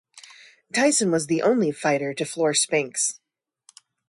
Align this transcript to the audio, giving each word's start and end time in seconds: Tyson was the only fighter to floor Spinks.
Tyson 0.73 1.11
was 1.11 1.27
the 1.27 1.43
only 1.43 1.71
fighter 1.71 2.11
to 2.11 2.25
floor 2.25 2.55
Spinks. 2.55 3.19